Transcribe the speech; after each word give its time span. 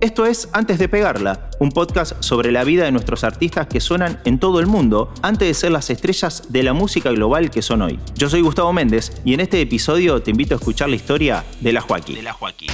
Esto 0.00 0.26
es 0.26 0.48
Antes 0.52 0.78
de 0.78 0.88
Pegarla, 0.88 1.50
un 1.58 1.72
podcast 1.72 2.22
sobre 2.22 2.52
la 2.52 2.62
vida 2.62 2.84
de 2.84 2.92
nuestros 2.92 3.24
artistas 3.24 3.66
que 3.66 3.80
suenan 3.80 4.20
en 4.24 4.38
todo 4.38 4.60
el 4.60 4.68
mundo 4.68 5.12
antes 5.22 5.48
de 5.48 5.54
ser 5.54 5.72
las 5.72 5.90
estrellas 5.90 6.44
de 6.50 6.62
la 6.62 6.72
música 6.72 7.10
global 7.10 7.50
que 7.50 7.62
son 7.62 7.82
hoy. 7.82 7.98
Yo 8.14 8.30
soy 8.30 8.40
Gustavo 8.40 8.72
Méndez 8.72 9.20
y 9.24 9.34
en 9.34 9.40
este 9.40 9.60
episodio 9.60 10.22
te 10.22 10.30
invito 10.30 10.54
a 10.54 10.58
escuchar 10.58 10.88
la 10.88 10.94
historia 10.94 11.44
de 11.60 11.72
la 11.72 11.80
Joaquín. 11.80 12.14
De 12.14 12.22
la 12.22 12.32
Joaquín. 12.32 12.68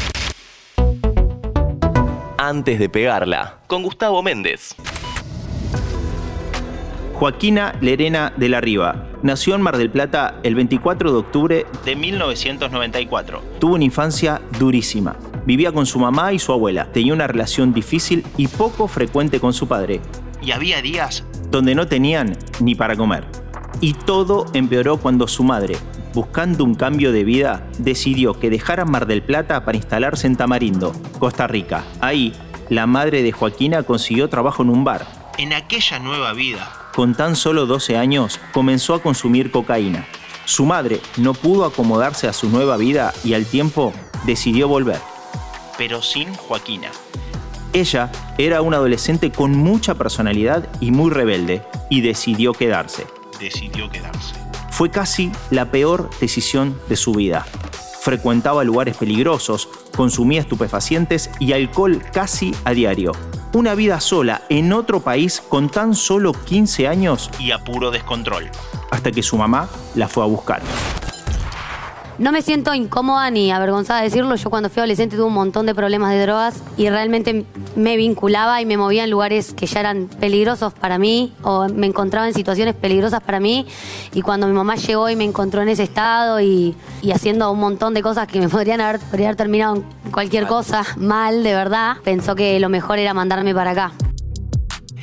Antes 2.37 2.79
de 2.79 2.91
Pegarla, 2.91 3.61
con 3.69 3.83
Gustavo 3.83 4.23
Méndez. 4.23 4.75
Joaquina 7.15 7.75
Lerena 7.81 8.35
de 8.37 8.51
la 8.51 8.61
Riva. 8.61 9.07
Nació 9.23 9.55
en 9.55 9.63
Mar 9.63 9.79
del 9.79 9.89
Plata 9.89 10.41
el 10.43 10.55
24 10.55 11.11
de 11.11 11.19
octubre 11.19 11.67
de 11.87 11.97
1994. 11.97 13.41
Tuvo 13.61 13.77
una 13.77 13.85
infancia 13.85 14.43
durísima. 14.59 15.17
Vivía 15.47 15.73
con 15.73 15.85
su 15.85 15.99
mamá 15.99 16.33
y 16.33 16.39
su 16.39 16.53
abuela. 16.53 16.91
Tenía 16.93 17.13
una 17.13 17.27
relación 17.27 17.75
difícil 17.75 18.25
y 18.37 18.49
poco 18.49 18.89
frecuente 18.89 19.41
con 19.41 19.53
su 19.53 19.69
padre. 19.69 20.01
Y 20.43 20.53
había 20.53 20.81
días 20.81 21.25
donde 21.51 21.75
no 21.75 21.87
tenían 21.87 22.37
ni 22.61 22.75
para 22.75 22.97
comer. 22.97 23.27
Y 23.81 23.93
todo 23.93 24.47
empeoró 24.55 24.97
cuando 24.97 25.29
su 25.29 25.45
madre, 25.45 25.77
buscando 26.15 26.65
un 26.65 26.75
cambio 26.75 27.13
de 27.13 27.25
vida, 27.25 27.67
decidió 27.79 28.39
que 28.41 28.51
dejara 28.51 28.85
Mar 28.85 29.07
del 29.07 29.23
Plata 29.23 29.65
para 29.65 29.77
instalarse 29.77 30.27
en 30.27 30.37
Tamarindo, 30.37 30.93
Costa 31.19 31.47
Rica. 31.47 31.85
Ahí, 32.01 32.33
la 32.71 32.87
madre 32.87 33.23
de 33.23 33.33
Joaquina 33.33 33.83
consiguió 33.83 34.29
trabajo 34.29 34.63
en 34.63 34.71
un 34.71 34.85
bar. 34.85 35.07
En 35.37 35.53
aquella 35.53 35.99
nueva 35.99 36.33
vida, 36.33 36.73
con 36.95 37.15
tan 37.15 37.37
solo 37.37 37.67
12 37.67 37.99
años, 37.99 38.41
comenzó 38.53 38.95
a 38.95 39.03
consumir 39.03 39.51
cocaína. 39.51 40.07
Su 40.47 40.65
madre 40.65 41.01
no 41.17 41.35
pudo 41.35 41.65
acomodarse 41.65 42.29
a 42.29 42.33
su 42.33 42.49
nueva 42.49 42.77
vida 42.77 43.13
y 43.25 43.35
al 43.35 43.45
tiempo 43.45 43.93
decidió 44.25 44.69
volver 44.69 45.14
pero 45.77 46.03
sin 46.03 46.33
Joaquina. 46.35 46.91
Ella 47.73 48.11
era 48.39 48.63
una 48.63 48.77
adolescente 48.77 49.33
con 49.33 49.57
mucha 49.57 49.95
personalidad 49.97 50.69
y 50.81 50.93
muy 50.93 51.11
rebelde, 51.11 51.63
y 51.91 52.03
decidió 52.03 52.53
quedarse. 52.53 53.07
Decidió 53.41 53.91
quedarse. 53.91 54.35
Fue 54.71 54.91
casi 54.91 55.31
la 55.51 55.71
peor 55.71 56.11
decisión 56.21 56.79
de 56.89 56.97
su 56.97 57.13
vida. 57.13 57.45
Frecuentaba 58.01 58.65
lugares 58.65 58.97
peligrosos, 58.97 59.69
consumía 59.97 60.41
estupefacientes 60.41 61.31
y 61.41 61.53
alcohol 61.53 62.03
casi 62.13 62.55
a 62.65 62.73
diario. 62.73 63.13
Una 63.55 63.75
vida 63.75 63.99
sola 64.01 64.43
en 64.49 64.73
otro 64.73 65.01
país 65.01 65.41
con 65.41 65.71
tan 65.71 65.95
solo 65.95 66.33
15 66.33 66.87
años 66.87 67.31
y 67.39 67.53
a 67.53 67.65
puro 67.65 67.91
descontrol. 67.91 68.51
Hasta 68.91 69.11
que 69.11 69.23
su 69.23 69.37
mamá 69.37 69.69
la 69.95 70.09
fue 70.09 70.23
a 70.23 70.27
buscar. 70.27 70.61
No 72.17 72.31
me 72.31 72.43
siento 72.43 72.73
incómoda 72.75 73.29
ni 73.33 73.51
avergonzada 73.51 74.01
de 74.01 74.07
decirlo. 74.07 74.37
Yo 74.37 74.49
cuando 74.49 74.71
fui 74.71 74.81
adolescente 74.81 75.17
tuve 75.17 75.27
un 75.27 75.35
montón 75.35 75.67
de 75.67 75.75
problemas 75.75 76.13
de 76.13 76.23
drogas 76.23 76.63
y 76.77 76.89
realmente 76.89 77.45
me 77.75 77.97
vinculaba 77.97 78.61
y 78.61 78.67
me 78.67 78.77
movía 78.77 79.03
en 79.03 79.11
lugares 79.11 79.53
que 79.53 79.67
ya 79.67 79.81
eran 79.81 80.07
peligrosos 80.21 80.73
para 80.75 80.97
mí 80.97 81.33
o 81.43 81.69
me 81.69 81.89
encontraba 81.89 82.29
en 82.29 82.35
situaciones 82.35 82.77
peligrosas 82.77 83.21
para 83.21 83.41
mí. 83.41 83.67
Y 84.13 84.23
cuando 84.23 84.47
mi 84.47 84.53
mamá 84.53 84.77
llegó 84.77 85.11
y 85.11 85.17
me 85.17 85.25
encontró 85.25 85.63
en 85.63 85.71
ese 85.71 85.83
estado 85.83 86.41
y, 86.41 86.77
haciendo 87.13 87.51
un 87.51 87.59
montón 87.59 87.95
de 87.95 88.03
cosas 88.03 88.29
que 88.29 88.39
me 88.39 88.49
podrían 88.51 88.81
haber, 88.81 89.01
haber 89.13 89.35
terminado 89.35 89.75
en 89.75 90.11
cualquier 90.13 90.47
cosa 90.47 90.85
mal, 90.97 91.43
de 91.43 91.53
verdad, 91.53 91.97
pensó 92.05 92.37
que 92.37 92.61
lo 92.61 92.69
mejor 92.69 93.01
era 93.01 93.13
mandarme 93.13 93.53
para 93.55 93.73
acá. 93.73 93.93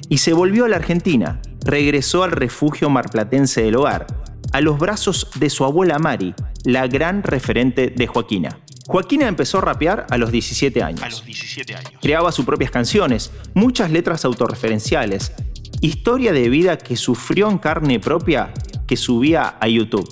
Y 0.07 0.19
se 0.19 0.31
volvió 0.31 0.63
a 0.63 0.69
la 0.69 0.77
Argentina. 0.77 1.41
Regresó 1.65 2.23
al 2.23 2.31
refugio 2.31 2.89
marplatense 2.89 3.63
del 3.63 3.75
hogar, 3.75 4.07
a 4.53 4.61
los 4.61 4.79
brazos 4.79 5.27
de 5.35 5.49
su 5.49 5.63
abuela 5.63 5.99
Mari, 5.99 6.33
la 6.65 6.87
gran 6.87 7.23
referente 7.23 7.87
de 7.89 8.07
Joaquina. 8.07 8.59
Joaquina 8.87 9.27
empezó 9.27 9.59
a 9.59 9.61
rapear 9.61 10.05
a 10.09 10.17
los 10.17 10.31
17 10.31 10.83
años. 10.83 11.01
A 11.03 11.09
los 11.09 11.25
17 11.25 11.75
años. 11.75 11.93
Creaba 12.01 12.31
sus 12.31 12.45
propias 12.45 12.71
canciones, 12.71 13.31
muchas 13.53 13.91
letras 13.91 14.25
autorreferenciales, 14.25 15.33
historia 15.81 16.33
de 16.33 16.49
vida 16.49 16.77
que 16.77 16.95
sufrió 16.95 17.49
en 17.49 17.57
carne 17.57 17.99
propia 17.99 18.53
que 18.87 18.97
subía 18.97 19.57
a 19.59 19.67
YouTube. 19.67 20.09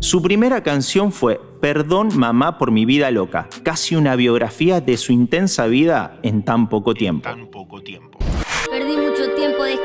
Su 0.00 0.22
primera 0.22 0.62
canción 0.62 1.12
fue 1.12 1.40
Perdón 1.60 2.10
mamá 2.14 2.58
por 2.58 2.70
mi 2.70 2.84
vida 2.84 3.10
loca, 3.10 3.48
casi 3.62 3.96
una 3.96 4.16
biografía 4.16 4.82
de 4.82 4.98
su 4.98 5.12
intensa 5.12 5.66
vida 5.66 6.18
en 6.22 6.44
tan 6.44 6.68
poco 6.68 6.92
tiempo. 6.92 7.30
tan 7.30 7.50
poco 7.50 7.82
tiempo. 7.82 8.18
Perdí 8.70 8.96
mucho 8.98 9.32
tiempo 9.34 9.64
de 9.64 9.82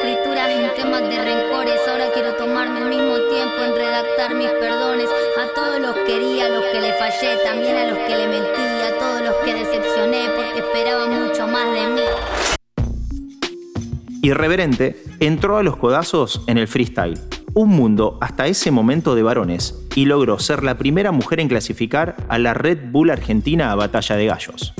en 0.69 0.83
temas 0.83 1.01
de 1.01 1.17
rencores, 1.17 1.79
ahora 1.87 2.05
quiero 2.13 2.33
tomarme 2.35 2.81
el 2.81 2.89
mismo 2.89 3.15
tiempo 3.29 3.55
en 3.63 3.75
redactar 3.75 4.35
mis 4.35 4.49
perdones 4.49 5.09
a 5.37 5.53
todos 5.55 5.79
los 5.79 5.95
quería, 6.05 6.45
a 6.47 6.49
los 6.49 6.65
que 6.65 6.81
le 6.81 6.93
fallé, 6.93 7.37
también 7.43 7.75
a 7.75 7.87
los 7.87 7.97
que 7.99 8.15
le 8.15 8.27
mentí, 8.27 8.61
a 8.87 8.99
todos 8.99 9.21
los 9.21 9.35
que 9.45 9.53
decepcioné 9.53 10.29
porque 10.35 10.59
esperaban 10.59 11.23
mucho 11.23 11.47
más 11.47 11.73
de 11.73 11.87
mí. 11.87 12.01
Irreverente 14.21 15.01
entró 15.19 15.57
a 15.57 15.63
los 15.63 15.77
codazos 15.77 16.41
en 16.47 16.57
el 16.57 16.67
freestyle, 16.67 17.19
un 17.53 17.69
mundo 17.69 18.17
hasta 18.21 18.47
ese 18.47 18.69
momento 18.71 19.15
de 19.15 19.23
varones, 19.23 19.87
y 19.95 20.05
logró 20.05 20.39
ser 20.39 20.63
la 20.63 20.77
primera 20.77 21.11
mujer 21.11 21.39
en 21.39 21.47
clasificar 21.47 22.15
a 22.27 22.37
la 22.37 22.53
Red 22.53 22.91
Bull 22.91 23.11
Argentina 23.11 23.71
a 23.71 23.75
Batalla 23.75 24.15
de 24.15 24.25
Gallos. 24.25 24.73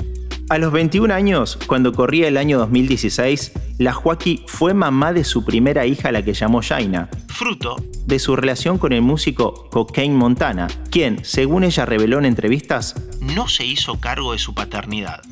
A 0.50 0.58
los 0.58 0.72
21 0.72 1.14
años, 1.14 1.56
cuando 1.68 1.92
corría 1.92 2.26
el 2.26 2.36
año 2.36 2.58
2016, 2.58 3.52
la 3.78 3.92
Joaquí 3.92 4.42
fue 4.48 4.74
mamá 4.74 5.12
de 5.12 5.22
su 5.22 5.44
primera 5.44 5.86
hija, 5.86 6.10
la 6.10 6.24
que 6.24 6.34
llamó 6.34 6.60
Jaina, 6.60 7.08
fruto 7.28 7.76
de 8.04 8.18
su 8.18 8.34
relación 8.34 8.76
con 8.76 8.92
el 8.92 9.00
músico 9.00 9.68
Cocaine 9.70 10.16
Montana, 10.16 10.66
quien, 10.90 11.24
según 11.24 11.62
ella 11.62 11.86
reveló 11.86 12.18
en 12.18 12.24
entrevistas, 12.24 12.96
no 13.20 13.46
se 13.46 13.64
hizo 13.64 14.00
cargo 14.00 14.32
de 14.32 14.40
su 14.40 14.52
paternidad. 14.52 15.22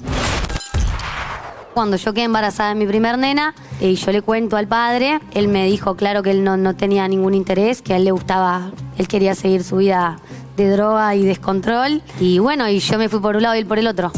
Cuando 1.75 1.97
yo 1.97 2.15
quedé 2.15 2.23
embarazada 2.23 2.69
de 2.69 2.77
mi 2.77 2.87
primer 2.87 3.19
nena 3.19 3.57
y 3.81 3.97
yo 3.97 4.13
le 4.13 4.23
cuento 4.23 4.57
al 4.57 4.69
padre, 4.69 5.19
él 5.35 5.49
me 5.49 5.67
dijo 5.67 5.97
claro 5.97 6.23
que 6.23 6.31
él 6.31 6.45
no, 6.45 6.57
no 6.57 6.77
tenía 6.77 7.09
ningún 7.09 7.35
interés, 7.35 7.83
que 7.83 7.93
a 7.93 7.97
él 7.97 8.05
le 8.05 8.13
gustaba, 8.13 8.71
él 8.99 9.09
quería 9.09 9.35
seguir 9.35 9.65
su 9.65 9.79
vida 9.79 10.21
de 10.57 10.71
droga 10.71 11.17
y 11.17 11.25
descontrol. 11.25 12.03
Y 12.21 12.39
bueno, 12.39 12.69
y 12.69 12.79
yo 12.79 12.99
me 12.99 13.09
fui 13.09 13.19
por 13.19 13.35
un 13.35 13.43
lado 13.43 13.57
y 13.57 13.59
él 13.59 13.67
por 13.67 13.81
el 13.81 13.89
otro. 13.89 14.13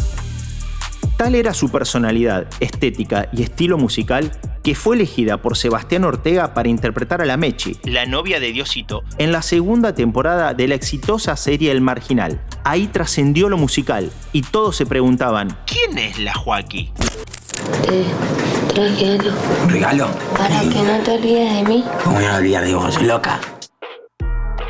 Tal 1.20 1.34
era 1.34 1.52
su 1.52 1.68
personalidad, 1.68 2.46
estética 2.60 3.28
y 3.30 3.42
estilo 3.42 3.76
musical 3.76 4.32
que 4.64 4.74
fue 4.74 4.96
elegida 4.96 5.36
por 5.42 5.54
Sebastián 5.54 6.04
Ortega 6.04 6.54
para 6.54 6.70
interpretar 6.70 7.20
a 7.20 7.26
la 7.26 7.36
Mechi, 7.36 7.76
la 7.84 8.06
novia 8.06 8.40
de 8.40 8.52
Diosito, 8.52 9.02
en 9.18 9.30
la 9.30 9.42
segunda 9.42 9.94
temporada 9.94 10.54
de 10.54 10.66
la 10.66 10.76
exitosa 10.76 11.36
serie 11.36 11.72
El 11.72 11.82
Marginal. 11.82 12.40
Ahí 12.64 12.86
trascendió 12.86 13.50
lo 13.50 13.58
musical 13.58 14.10
y 14.32 14.40
todos 14.40 14.76
se 14.76 14.86
preguntaban, 14.86 15.58
¿quién 15.66 15.98
es 15.98 16.18
la 16.18 16.32
Joaquí? 16.32 16.90
Te 17.86 18.72
traje 18.72 19.12
algo. 19.12 19.30
¿Un 19.64 19.68
regalo? 19.68 20.08
Para 20.38 20.60
que 20.60 20.82
no 20.82 21.02
te 21.04 21.10
olvides 21.10 21.52
de 21.52 21.62
mí. 21.64 21.84
¿Cómo 22.02 22.18
no 22.18 22.34
olvides 22.34 22.62
de 22.62 22.74
vos? 22.74 23.02
Loca. 23.02 23.38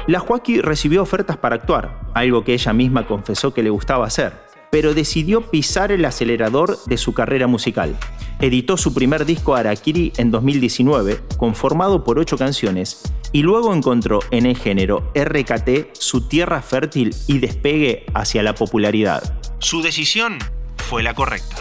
La 0.08 0.18
Joaquí 0.18 0.60
recibió 0.60 1.02
ofertas 1.02 1.36
para 1.36 1.54
actuar, 1.54 2.00
algo 2.12 2.42
que 2.42 2.54
ella 2.54 2.72
misma 2.72 3.06
confesó 3.06 3.54
que 3.54 3.62
le 3.62 3.70
gustaba 3.70 4.06
hacer 4.06 4.49
pero 4.70 4.94
decidió 4.94 5.50
pisar 5.50 5.92
el 5.92 6.04
acelerador 6.04 6.78
de 6.86 6.96
su 6.96 7.12
carrera 7.12 7.46
musical. 7.46 7.96
Editó 8.40 8.76
su 8.76 8.94
primer 8.94 9.26
disco 9.26 9.54
Arakiri 9.54 10.12
en 10.16 10.30
2019, 10.30 11.20
conformado 11.36 12.04
por 12.04 12.18
ocho 12.18 12.38
canciones, 12.38 13.02
y 13.32 13.42
luego 13.42 13.74
encontró 13.74 14.20
en 14.30 14.46
el 14.46 14.56
género 14.56 15.12
RKT 15.14 15.94
su 15.94 16.26
tierra 16.26 16.62
fértil 16.62 17.14
y 17.26 17.38
despegue 17.38 18.06
hacia 18.14 18.42
la 18.42 18.54
popularidad. 18.54 19.40
Su 19.58 19.82
decisión 19.82 20.38
fue 20.76 21.02
la 21.02 21.14
correcta 21.14 21.56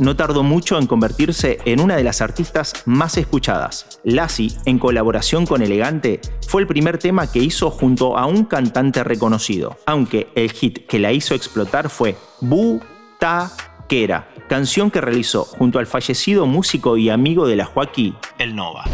no 0.00 0.16
tardó 0.16 0.42
mucho 0.42 0.78
en 0.78 0.86
convertirse 0.86 1.58
en 1.66 1.80
una 1.80 1.94
de 1.94 2.02
las 2.02 2.20
artistas 2.22 2.72
más 2.86 3.16
escuchadas. 3.18 4.00
Lassie, 4.02 4.50
en 4.64 4.78
colaboración 4.78 5.46
con 5.46 5.62
Elegante, 5.62 6.20
fue 6.48 6.62
el 6.62 6.66
primer 6.66 6.98
tema 6.98 7.30
que 7.30 7.38
hizo 7.38 7.70
junto 7.70 8.18
a 8.18 8.26
un 8.26 8.46
cantante 8.46 9.04
reconocido, 9.04 9.76
aunque 9.86 10.28
el 10.34 10.50
hit 10.50 10.86
que 10.86 10.98
la 10.98 11.12
hizo 11.12 11.34
explotar 11.34 11.90
fue 11.90 12.16
Bu 12.40 12.80
Ta 13.18 13.52
Kera, 13.88 14.28
canción 14.48 14.90
que 14.90 15.00
realizó 15.00 15.44
junto 15.44 15.78
al 15.78 15.86
fallecido 15.86 16.46
músico 16.46 16.96
y 16.96 17.10
amigo 17.10 17.46
de 17.46 17.56
la 17.56 17.66
Joaquí, 17.66 18.14
El 18.38 18.56
Nova. 18.56 18.84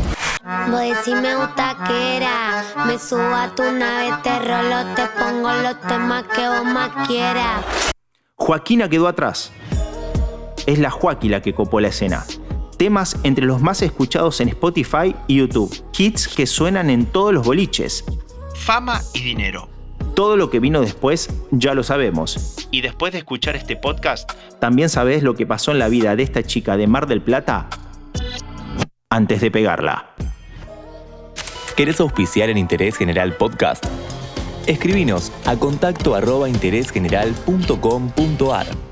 me 0.43 1.37
gusta 1.37 1.76
que 1.87 2.17
era, 2.17 2.64
me 2.87 2.99
subo 2.99 3.20
a 3.20 3.55
tu 3.55 3.62
nave, 3.62 4.11
te 4.25 4.38
rolo, 4.38 4.94
te 4.94 5.06
pongo 5.19 5.53
los 5.53 5.81
temas 5.82 6.25
que 6.35 6.49
vos 6.49 6.64
más 6.64 7.06
quieras. 7.06 7.64
Joaquina 8.37 8.88
quedó 8.88 9.06
atrás, 9.06 9.53
es 10.67 10.79
la 10.79 10.91
Joaquí 10.91 11.29
la 11.29 11.43
que 11.43 11.55
copó 11.55 11.81
la 11.81 11.89
escena. 11.89 12.25
Temas 12.77 13.17
entre 13.23 13.47
los 13.47 13.63
más 13.63 13.81
escuchados 13.83 14.41
en 14.41 14.49
Spotify 14.49 15.15
y 15.27 15.37
YouTube. 15.37 15.75
Hits 15.97 16.29
que 16.29 16.47
suenan 16.47 16.91
en 16.91 17.07
todos 17.07 17.33
los 17.33 17.47
boliches. 17.47 18.05
Fama 18.55 19.01
y 19.15 19.23
dinero. 19.23 19.69
Todo 20.15 20.37
lo 20.37 20.51
que 20.51 20.61
vino 20.61 20.81
después 20.81 21.31
ya 21.51 21.75
lo 21.75 21.83
sabemos. 21.83 22.69
Y 22.71 22.83
después 22.83 23.13
de 23.13 23.19
escuchar 23.19 23.57
este 23.57 23.77
podcast, 23.77 24.31
también 24.59 24.89
sabes 24.89 25.23
lo 25.23 25.35
que 25.35 25.47
pasó 25.47 25.73
en 25.73 25.79
la 25.79 25.89
vida 25.89 26.17
de 26.17 26.23
esta 26.23 26.43
chica 26.43 26.77
de 26.77 26.87
Mar 26.87 27.07
del 27.07 27.23
Plata 27.23 27.69
antes 29.11 29.41
de 29.41 29.51
pegarla. 29.51 30.11
¿Querés 31.77 32.01
auspiciar 32.01 32.51
en 32.51 32.59
Interés 32.59 32.97
General 32.97 33.35
Podcast? 33.35 33.85
Escribinos 34.67 35.33
a 35.45 35.57
contacto 35.57 36.15
arroba 36.15 36.49
interésgeneral.com.ar 36.49 38.86